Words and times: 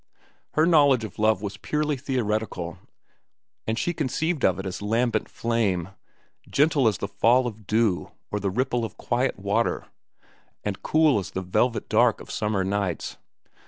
Her 0.55 0.65
knowledge 0.65 1.03
of 1.03 1.19
love 1.19 1.43
was 1.43 1.57
purely 1.57 1.95
theoretical, 1.95 2.79
and 3.67 3.77
she 3.77 3.93
conceived 3.93 4.43
of 4.43 4.57
it 4.57 4.65
as 4.65 4.81
lambent 4.81 5.29
flame, 5.29 5.89
gentle 6.49 6.87
as 6.87 6.97
the 6.97 7.07
fall 7.07 7.45
of 7.45 7.67
dew 7.67 8.09
or 8.31 8.39
the 8.39 8.49
ripple 8.49 8.83
of 8.83 8.97
quiet 8.97 9.37
water, 9.37 9.85
and 10.63 10.81
cool 10.81 11.19
as 11.19 11.29
the 11.29 11.43
velvet 11.43 11.87
dark 11.87 12.19
of 12.19 12.31
summer 12.31 12.63
nights. 12.63 13.17